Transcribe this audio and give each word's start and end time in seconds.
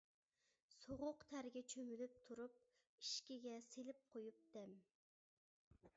سوغۇق 0.83 1.25
تەرگە 1.33 1.63
چۆمۈلۈپ 1.73 2.17
تۇرۇپ، 2.29 2.57
ئىشىكىگە 2.63 3.55
سېلىپ 3.69 4.03
قويۇپ 4.15 4.43
دەم. 4.57 4.75